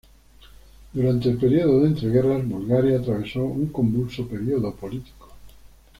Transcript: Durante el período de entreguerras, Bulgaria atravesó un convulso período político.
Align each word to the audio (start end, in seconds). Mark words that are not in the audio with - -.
Durante 0.93 1.29
el 1.29 1.37
período 1.37 1.79
de 1.81 1.89
entreguerras, 1.89 2.43
Bulgaria 2.49 2.97
atravesó 2.97 3.43
un 3.43 3.67
convulso 3.67 4.27
período 4.27 4.73
político. 4.73 5.29